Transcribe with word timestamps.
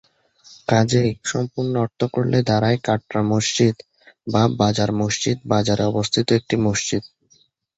কাজেই 0.67 1.11
সম্পূর্ণ 1.23 1.73
অর্থ 1.77 1.99
করলে 2.13 2.39
দাড়ায় 2.43 2.79
কাটরা 2.83 3.21
মসজিদ 3.31 3.75
বা 4.27 4.43
বাজার 4.59 4.91
মসজিদ, 5.01 5.37
বাজারে 5.51 5.83
অবস্থিত 5.85 6.27
একটি 6.39 6.55
মসজিদ। 6.65 7.03